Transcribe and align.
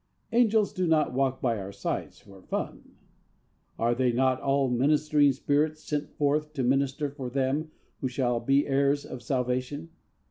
Angels 0.31 0.73
do 0.73 0.87
not 0.87 1.13
walk 1.13 1.41
by 1.41 1.59
our 1.59 1.71
sides 1.71 2.19
for 2.21 2.41
fun. 2.41 2.93
'Are 3.77 3.93
they 3.93 4.11
not 4.11 4.41
all 4.41 4.67
ministering 4.67 5.31
spirits, 5.31 5.83
sent 5.83 6.09
forth 6.09 6.53
to 6.53 6.63
minister 6.63 7.11
for 7.11 7.29
them 7.29 7.69
who 7.99 8.07
shall 8.07 8.39
be 8.39 8.65
heirs 8.65 9.05
of 9.05 9.21
salvation?' 9.21 9.91